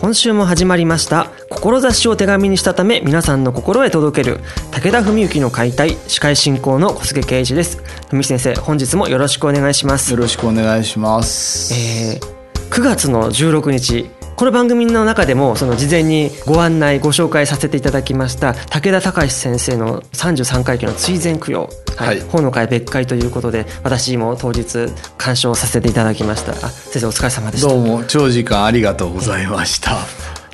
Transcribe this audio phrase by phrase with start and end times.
[0.00, 1.32] 今週も始まりました。
[1.50, 4.38] 志を手紙にしたため皆さんの心へ届ける
[4.70, 7.82] 武田文幸の解体司会進行の小菅圭一です。
[8.10, 10.12] 文先生本日もよろしくお願いします。
[10.12, 11.74] よろしくお願いします。
[11.74, 14.08] えー、9月の16日
[14.38, 26.52] この番組の中でもその事前にご案内ご紹介させていただきました武田隆先生の33回忌の追善供養、はい、法の会別会ということで私も当日鑑賞させていただきました。
[26.52, 27.68] あ先生お疲れ様でした。
[27.68, 29.96] どうも長時間ありがとうございました。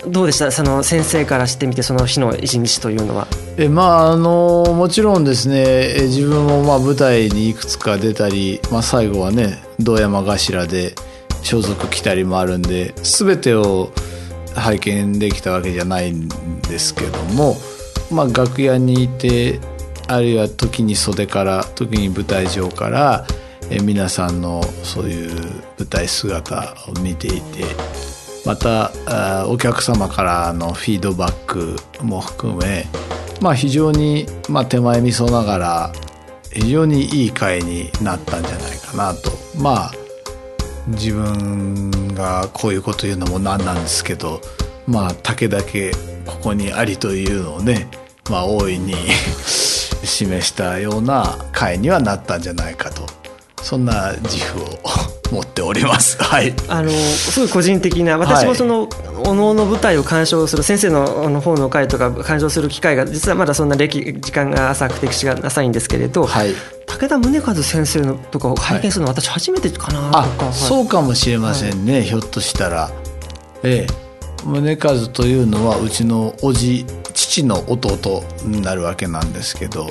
[0.06, 0.50] どうでした？
[0.50, 3.28] その先生からしてみてその日の一日というのは。
[3.58, 10.94] えまああのもちろんですね自分もまあ舞台にいくつか出たり、まあ、最後はね堂山頭で
[11.45, 13.92] 装束着たりもあるんで全てを
[14.56, 16.28] 拝見できたわけじゃないん
[16.62, 17.56] ですけども、
[18.11, 19.61] まあ、楽屋にいて
[20.09, 23.27] あるいは時に袖から時に舞台上から
[23.70, 25.31] え皆さんのそういう
[25.78, 27.65] 舞台姿を見ていて
[28.45, 28.92] また
[29.48, 32.87] お客様からのフィードバックも含め、
[33.41, 35.92] まあ、非常に、まあ、手前味噌ながら
[36.53, 39.33] 非常にいい会になったんじゃないかなと。
[39.59, 40.03] まあ
[40.88, 44.41] 自分がこういうこと言うのもなんなんですけど
[44.86, 45.92] まあ竹だけ
[46.26, 47.88] ここにありというのをね、
[48.31, 48.94] まあ、大いに
[50.04, 53.06] 示したような回にはなったんじゃないかと。
[53.62, 54.78] そんな自負を
[55.30, 56.16] 持っております。
[56.22, 56.54] はい。
[56.68, 58.88] あのすごい個人的な私もその、はい、
[59.28, 66.54] おのおの舞台を鑑賞する先生のの方の会とか鑑賞する機会が実はまだそんな歴時間が浅く歴史が浅いんですけれど、はい、
[66.86, 72.91] 武田宗和先生のとかを拝見するのは私初めてかなとか、はい、そうかもしれませんね、ひょっとしたら。
[73.62, 74.04] ええ
[74.44, 79.88] 宗和というのはうちの叔父父の弟になるわけなんですけど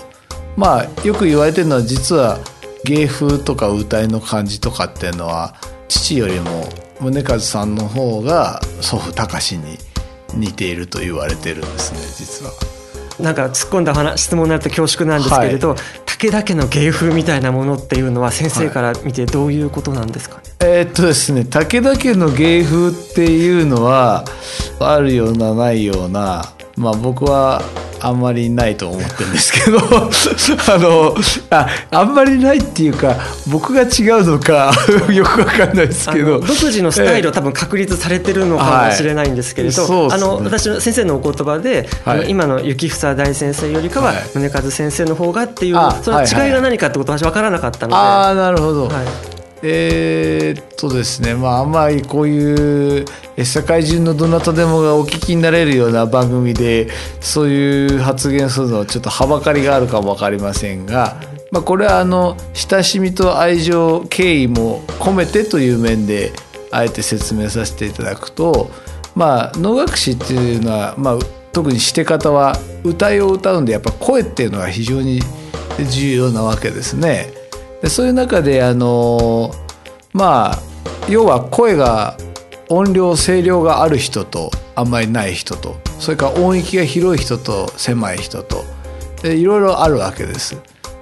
[0.55, 2.39] まあよく言われてるのは実は
[2.83, 5.55] 芸風とか歌いの感じとかっていうのは
[5.87, 9.77] 父よりも宗和さんの方が祖父隆に
[10.35, 12.51] 似ていると言われてるんですね実は。
[13.19, 24.25] なんか突っ込んだ話質問になると恐縮なんですけれど、はい、武田家の芸風みたいなものっていうのは先生から見てどういうことなんですかね、はい、えー、っとですね武田家の芸風っていうのは
[24.79, 26.43] あるようなないような
[26.75, 27.61] まあ僕は
[28.03, 31.15] あんまりないと思ってるんですけど あの
[31.49, 33.15] ああんまりないっていうか
[33.47, 34.73] 僕が違うのか
[35.11, 36.39] よくわかんないですけど。
[36.39, 47.95] 独自のスタイルを多分確立されてるのかもしれないんですけれど、はいね、あの私の先生のお言葉で、はい、今の雪房大先生よりかは宗和先生の方がっていう、その違いが何かってことは私分からなかったので。
[47.95, 49.32] ああなるほど、はい
[49.65, 53.05] えー、っとですねまああんまりこういう
[53.37, 56.89] 世界中のどなたでもがお聞きになれるような番組で
[57.21, 61.15] そういう発言するのはちょっとはばかりがあるかも分かりませんが、
[61.49, 66.33] まあ、これはあの親しみと愛情敬意も込めてという面で
[66.69, 68.69] あえて説明させていただくと
[69.15, 71.19] まあ能楽師っていうのは、まあ、
[71.53, 75.21] 特にして方は歌いを歌うんでやっぱ声っていうのが非常に
[75.89, 77.42] 重要なわけですね。
[77.83, 79.51] でそういう中であの
[80.13, 80.59] まあ
[81.09, 82.17] 要は声が
[82.69, 88.63] 音量声量がある人とあんまりない人とそれから音域が広い人と狭い人と
[89.21, 90.57] でいろいろあるわけです。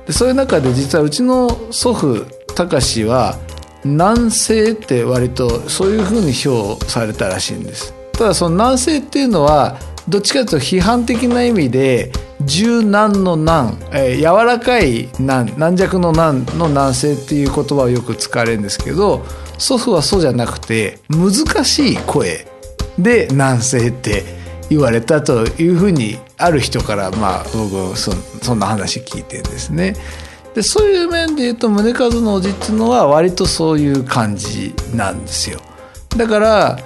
[0.07, 2.25] でそういう中で実はうちの祖父
[2.55, 3.37] 隆は
[3.85, 7.93] 南西って割とそういうふうに評されたらしいんです。
[8.13, 9.77] ただその南西っていうのは
[10.09, 12.11] どっちかというと批判的な意味で
[12.45, 19.23] 柔軟の軟、えー、柔らかい軟軟弱の軟の軟性っていう言葉をよく使われるんですけど
[19.57, 21.31] 祖父はそうじゃなくて難
[21.63, 22.47] しい声
[22.97, 24.23] で軟性って
[24.69, 28.11] 言われたというふうにある人からまあ僕そ
[28.41, 29.95] そんな話聞いてるんですね。
[30.55, 35.59] でそういう面で言うと宗和のおじっていうのは割とそういう感じなんですよ。
[36.17, 36.79] だから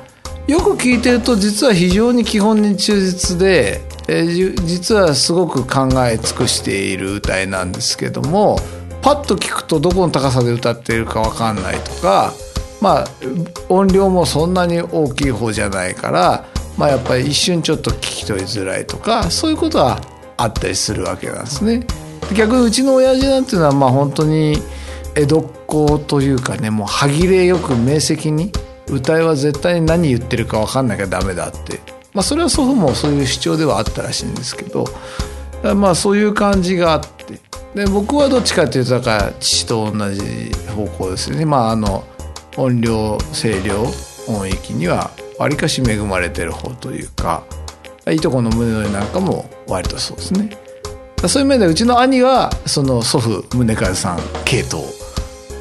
[0.48, 8.58] よく聞いてると実は非常に基本に忠実でえー、実はすごく考え尽くしている歌いなんですけども
[9.02, 12.34] パッと聞くとどこの高さで歌っているか分かんないとか
[12.82, 13.06] まあ
[13.70, 16.46] 音量もそんなに大きい方じゃないから
[16.78, 20.00] まあやっぱり一瞬ちょっと聞き取りづらいとかそういうことは
[20.38, 21.86] あったりするわけなんですね。
[22.36, 24.58] 逆にうちの親父なんていうのはまあ本当に
[25.16, 28.52] 江戸っ子というかねもう歯切れよく明晰に
[28.88, 31.80] 歌いは絶対に何言ってるか分かんなきゃダメだって。
[32.14, 34.86] まあそれは祖父もそういう主張ではあったらしいんですけど。
[35.76, 37.40] まあそういう感じがあって。
[37.74, 40.22] で僕はどっちかっていうとだから父と同じ
[40.76, 41.46] 方向ですよね。
[41.46, 42.06] まああの
[42.58, 43.84] 音量声量
[44.28, 47.44] 音域にはわりかし恵まれてる方というか
[48.10, 50.58] いとこの宗則なんかも割とそうですね。
[51.28, 54.84] そういう面でうちの兄はその祖父宗和さん系統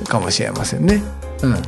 [0.07, 1.03] かもしれませんね。
[1.43, 1.63] うん、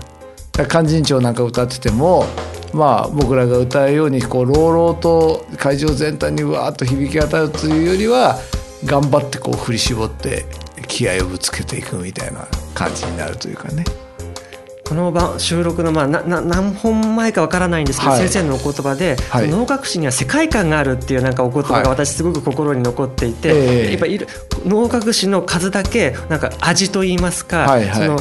[0.64, 2.24] 勧進帳なんか歌ってても
[2.72, 8.38] まあ僕らが歌うようにこう朗々と会場全体にわーっと響き渡るというよりは
[8.84, 10.44] 頑張ってこう振り絞って
[10.88, 13.84] 気合をぶつけていくみたいな感じになるというかね。
[14.88, 24.28] この収録の、まあ、なな何本前かわからないんですけど、はい、先生のお言葉で、はい、能楽師には世界観があるっていうなんかお言葉が私すごく心に残っていて、はい、やっぱいる
[24.64, 28.20] 能楽師の数だけなんか味といいますか、はいはい、その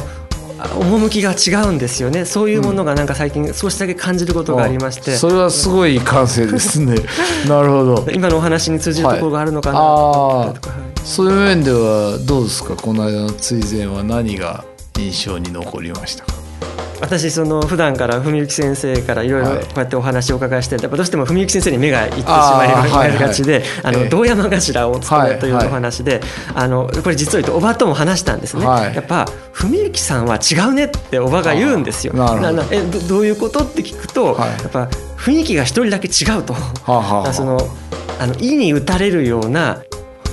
[0.74, 2.24] 趣が違うんですよね。
[2.24, 6.94] そういうものがなんか最近少しだけ感じることがありまして、うん、それはすごい感性ですね。
[7.48, 8.06] なるほど。
[8.12, 9.78] 今のお話に通じるところがあるのかな
[10.54, 10.74] とか、
[11.04, 12.74] そういう面ではどうですか？
[12.76, 14.64] この間の追善は何が
[14.98, 16.35] 印象に残りましたか？
[17.00, 19.42] 私その普段から文幸先生からいろい。
[19.42, 26.20] ろこうやってお話をお伺いしてやっぱどうしても文幸先生に目がいってしまいがちであの堂山頭を務めるというお話で
[26.54, 28.64] あのこれ実を言うとおばとも話したんですね。
[28.64, 32.12] やっぱ文幸さんは違うねっておばが言うんですよ。
[32.14, 36.54] ななえどういうことって聞くとやっぱ雰囲気が一人だけ違うと。
[37.32, 37.58] その
[38.18, 39.82] あの意に打たれるような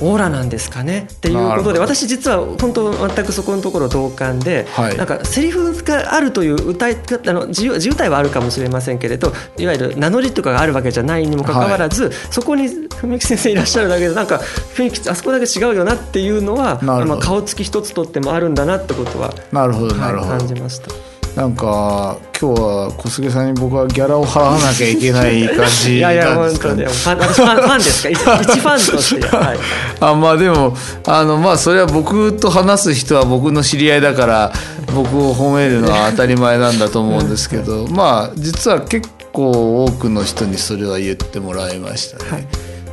[0.02, 12.70] オーラなんですかねっていうことで私実は本当全くそこのところ同感で、はい、なんかセリフがあるという歌いあの自由体はあるかもしれませんけれどいわゆる名乗りとかがあるわけじゃないにもかかわらず、はい、そこに
[13.02, 14.38] 文木先生いらっしゃるだけでなんか
[14.76, 20.90] 雰囲気あそこだけ違うよなっていうのはまあ、顔つき一つとってもあるんだなってことはなるほどなるほど、感じました。
[21.36, 25.96] なんか今日は小菅さんに僕はギャラを払わなきゃいけない感じなんですかね。
[25.98, 28.10] いやいや本当ファンファンですか？
[28.14, 28.20] 一
[28.60, 29.28] ファンとして。
[29.36, 29.58] はい、
[30.00, 30.78] あまあでも
[31.08, 34.54] あのまあそれは僕と話す人は僕の知り合いだから
[34.94, 42.30] 僕を褒めるのは当たり前なんだと思うんですけど、まあ実は結構多くの人にそれは言ってもらいましたね。
[42.30, 42.48] はい、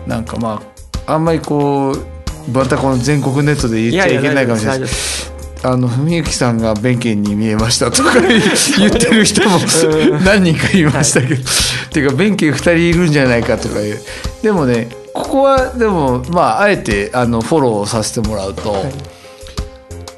[0.06, 0.62] なんかま
[1.06, 4.80] ああんまりこうまたこの全国ネットで言っちゃいけないかもしれない
[5.62, 9.58] あの文幸さんが弁慶に見えましたとか言ってる人も
[10.24, 13.98] 何人かいましたけど、はい、っていうか弁慶2人いるんじゃないかとかいう。
[14.42, 18.92] でもねここはでもまああえてあのフォローさせてもらうと、はい、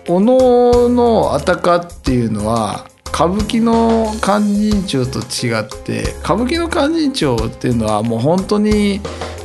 [0.08, 9.00] お能のあたかっていうのは歌舞伎の勧進帳と違って歌舞伎の勧進帳っていうのはもう本当に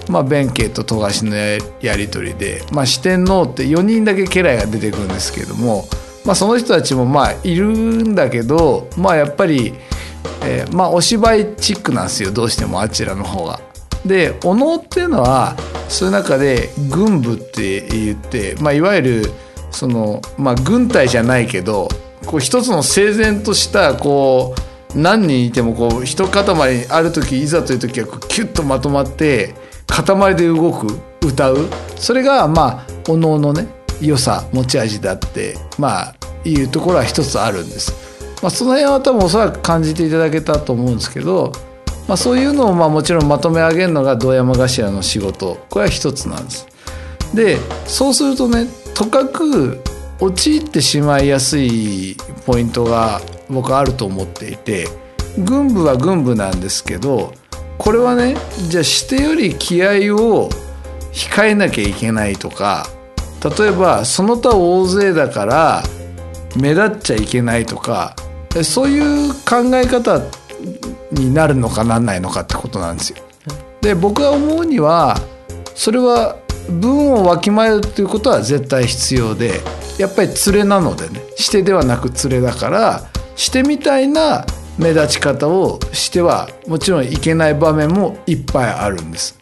[0.10, 5.86] まあ、弁慶と富樫のやり取りで、まあ、四天王って4人だけ家来が出てくるんですけども、
[6.26, 9.74] まあ、その人たちもまあいるんだけど、まあ、やっぱり、
[10.44, 13.60] えー、まあお芝居チックなんですよどうしてもあちらの方が。
[14.06, 15.58] でお能っていうのは
[15.90, 19.32] そういう中で軍部って言って、まあ、いわゆる
[19.72, 21.90] その、まあ、軍隊じゃないけど
[22.26, 24.56] こう一つの整然としたこ
[24.96, 29.54] う何人いてもこう一塊ある時いざという時はこうキュッとまとまって
[29.88, 30.88] 塊で動く
[31.26, 33.68] 歌うそれがまあおのおのね
[34.02, 36.16] 良さ持ち味だってまあ
[36.46, 38.08] いうところは一つあるんです。
[38.42, 41.52] まあ、その辺は多分おそらく感じていただけたと思うんですけど、
[42.08, 46.68] まあ、そういうのをまあもちろんまとめ上げるのが堂山頭の仕事これは一つなんです。
[47.34, 49.82] でそうするとねとかく
[50.20, 52.16] 陥ってしまいやすい
[52.46, 54.88] ポイントが僕はあると思っていて
[55.38, 57.34] 軍部は軍部なんですけど
[57.78, 58.36] これはね
[58.70, 60.50] じゃあしてより気合を
[61.14, 62.88] 控えなきゃいけないとか
[63.58, 65.84] 例えばその他大勢だから
[66.56, 68.16] 目立っちゃいけないとか
[68.64, 70.22] そういう考え方
[71.12, 73.18] になるのかなんないのかってことなんですよ。
[73.82, 75.18] で僕が思うには
[75.76, 76.38] それは
[76.70, 79.62] 文をわきまえるということは絶対必要で
[79.98, 83.04] やっぱり連れなのでねしてではなく連れだから
[83.36, 84.46] してみたいな
[84.78, 89.38] 目立ち方をしてはもちろんいけない場面もいっぱいあるんです。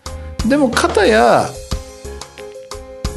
[0.48, 1.50] でも片や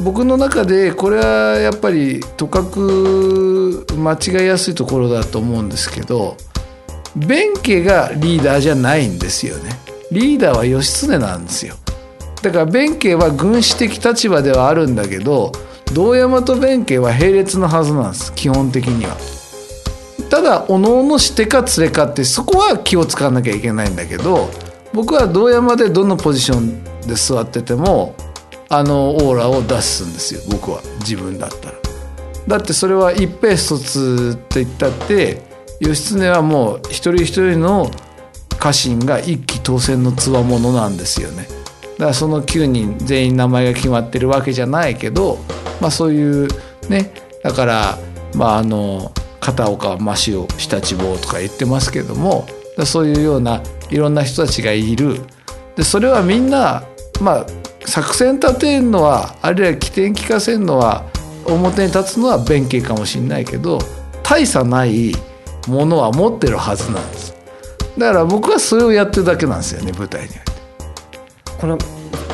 [0.01, 6.37] 僕の中でこれはやっぱりとかく間違いやすいところだと思うんですけど
[7.15, 9.71] 弁慶がリーダーじゃないんですよね。
[10.11, 11.75] リーダーは義経なんですよ。
[12.41, 15.51] だから弁慶は軍師的立場ではあるんだけど
[15.93, 19.38] 堂山と弁慶は並列のはずなんです基本的には。
[20.29, 24.49] ただおのおのしてか連れかってそこは気を使わなきゃいけないんだけど
[24.93, 28.15] 僕は堂山でどのポジションで座ってても
[28.69, 31.79] あのオーラを出すんですよ僕は自分だったら。
[32.47, 35.41] だってそれは一平一つって言ったって
[35.79, 37.91] 義経はもう一人一人の
[38.59, 41.47] 家臣が一騎当選のつわものなんですよね。
[41.97, 45.37] だからその9人全員名前が決まってるわけじゃないけど、
[45.79, 46.47] まあ、そういう
[46.89, 47.11] ね
[47.43, 47.97] だから
[48.33, 49.11] まああの
[49.49, 52.45] 片岡真汐下地坊とか言ってますけども
[52.85, 55.21] そういうようないろんな人たちがいる
[55.75, 56.83] でそれはみんな
[57.21, 57.45] まあ
[57.85, 61.05] 作戦立てるのはあるいは起点聞かせるのは
[61.45, 63.79] 表に立つのは弁慶かもしれないけど
[64.23, 65.13] 大差ない
[65.67, 67.35] ものは持ってるはずなんです
[67.97, 70.35] だから僕はそれをやってるだけなんですよね舞台におい。
[71.59, 71.77] この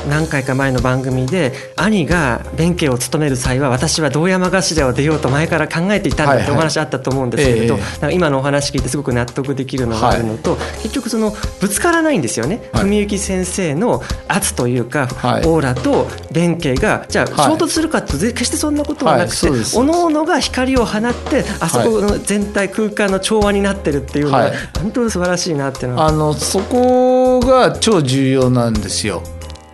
[0.10, 26.08] 何回か前の番組で兄が弁慶を務める際は私は堂山頭を出ようと前から考えていたんだってお話あったと思うんですけれど、はいはい、今のお話聞いてすごく納得できるのがあるのと、はい、結局そのぶつからないんですよね、はい、文幸先生の圧というか、はい、オーラと弁慶がじゃあ衝突するかと決してそんなことはなくて、おのおのが光を放ってあそこの全体空間の調和になってるっていうのは、本当に素晴らしいなっていうのは。
[26.08, 29.24] あのそこが超重要なんですよ。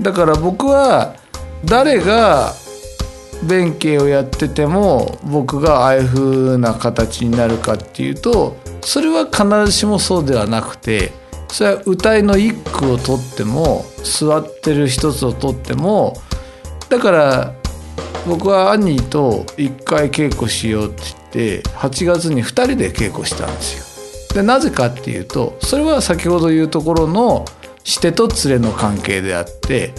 [0.01, 1.15] だから僕は
[1.63, 2.53] 誰が
[3.43, 11.12] 弁慶をやってても僕がああいう風な形になるかっていうとそれは必ずしもそうではなくて
[11.48, 16.15] それは歌いの一句をとっても座ってる一つをとっても
[16.89, 17.53] だから
[18.27, 21.03] 僕は兄と一回稽古しようって
[21.34, 24.36] 言って8月に2人で稽古したんですよ。
[24.36, 27.46] でなぜかっていうとそれは先ほど言うところの
[27.84, 29.94] してと連れの関係であって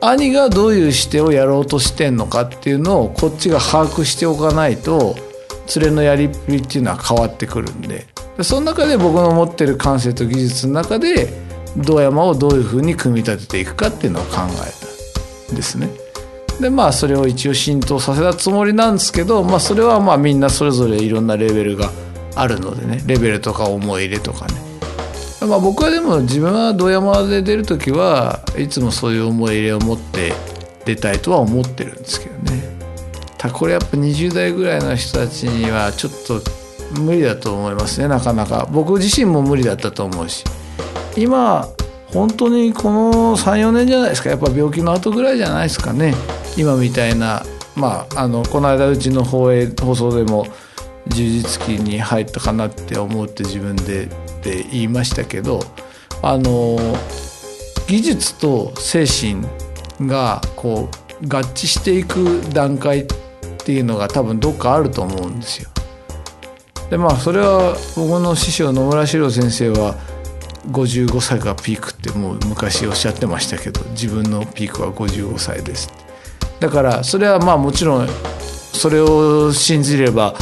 [0.00, 5.16] 兄がどういうしてをやろうとしてんのかっていうのをこっちが把握しておかないと
[5.74, 8.06] 連れのやりっぷりっていうのは変わってくるんで
[8.42, 11.28] その中で僕の持ってる感性と技術の中で
[11.76, 15.88] 堂山をどういうふうに組み立てていくかっていうのを考えたんですね。
[16.60, 21.90] でまあそれを一応浸透させたつもりなんですけど、まあ、それはまあみんなそれぞれいろんなレベルが
[22.34, 24.54] あるのでねレベルとか思い入れとかね
[25.46, 30.32] まあ、僕はでも自分は堂山で出る時はいつもそういう思い入れを持って
[30.84, 32.62] 出たいとは思ってるんですけどね。
[33.38, 36.40] たこれやっぱ20代ぐらいの人たちにはちょっと
[37.00, 38.08] 無理だと思いますね。
[38.08, 38.68] なかなか。
[38.70, 40.44] 僕自身も無理だったと思うし。
[41.16, 41.68] 今
[42.12, 44.30] 本当にこの34年じゃないですか。
[44.30, 46.14] やっぱ病気の後ぐらいじゃないですかね。
[46.56, 47.42] 今みたいな。
[47.74, 50.46] まああのこの間うちの放映放送でも
[51.08, 54.08] 充実期に入ったかなって思って自分で
[54.46, 55.60] って言いましたけど
[56.22, 56.78] あの
[57.88, 59.44] 技術と精神
[60.08, 60.88] がこ
[61.22, 63.06] う合致していく段階っ
[63.64, 65.70] ていうのが多分どっかあると思うんですよ。
[66.90, 69.96] でまあそれは僕の師匠野村史郎先生は
[70.70, 75.92] 55歳がピークってもう昔おっしゃってましたけど自分のピークは55歳です
[76.60, 78.08] だからそれはまあもちろん
[78.72, 80.34] それを信じれば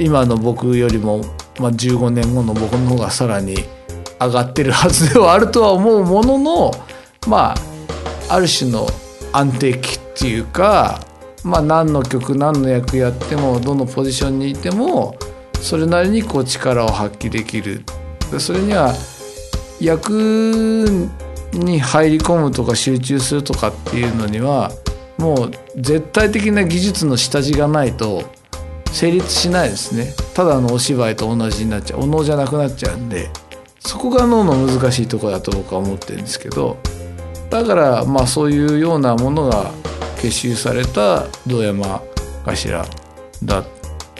[0.00, 1.22] 今の僕よりも
[1.58, 3.56] まあ、15年後の僕の方がさらに
[4.20, 6.70] 上がってるはずではあるとは思うものの
[7.28, 7.54] ま
[8.28, 8.86] あある種の
[9.32, 11.00] 安定期っていうか、
[11.44, 15.16] まあ、何の曲何の役やってもどのポジションにいても
[15.60, 17.84] それなりにこう力を発揮できる。
[18.38, 18.94] それには
[19.80, 21.10] 役
[21.52, 24.70] に入り込むとか集中するとかっていうのには
[25.18, 28.22] もう絶対的な技術の下地がないと
[28.90, 30.14] 成立しないですね。
[30.34, 33.30] ただのお芝居と同じになっちゃうお能じゃなくなっちゃうんで
[33.80, 36.78] そこが脳の難しいとこだと僕は思ってるんですけど
[37.50, 39.70] だからまあそういうようなものが
[40.20, 42.00] 結集された堂山
[42.44, 42.84] 頭
[43.42, 43.66] だっ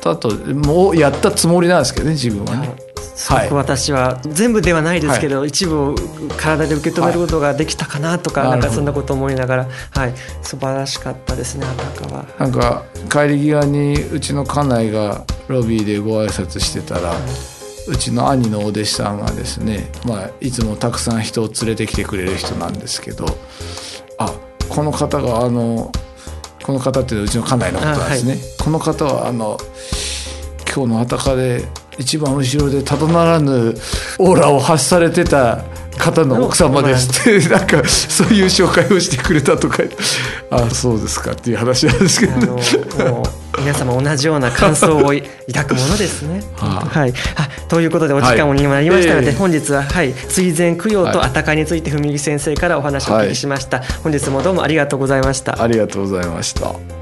[0.00, 2.91] たともうやったつもりなんですけどね自分はね。
[3.22, 5.94] すごく私は全部ではないですけど、はい、一部を
[6.36, 12.26] 体で受け止めることができたかなとか、はい、なんかそんなこと思いながら、はい、素晴らしかったですねあたかは。
[12.40, 17.14] なんか帰り際にうちの家内がロビーでご挨拶してたら、
[17.86, 23.26] うちの兄のお弟子さんがですね、まあ、いつもたくさん人を連れてきてくれる人なんですけど
[24.18, 24.32] あ
[24.68, 25.92] この方があの
[26.64, 29.58] この方ってうちの家内のことなんですね、はい、この方はあの
[30.74, 31.68] 今日のあたかで
[32.02, 33.74] 一番後ろでただならぬ
[34.18, 35.64] オーラを発されてた
[35.98, 37.20] 方の奥様です。
[37.20, 39.82] って なんかそういう紹介をしてくれたとか。
[40.50, 42.62] ああそうですかっていう話なんですけど、ね、
[43.58, 46.42] 皆様同じような感想を抱くものですね。
[46.56, 55.62] はあ、はい、あということでお時間もになりましたので、はい、本日は、はい、追善供養とあたかについて文木先生からお話をお聞きしました、はい、本日もどうもありがとうございました。
[55.62, 57.01] ありがとうございました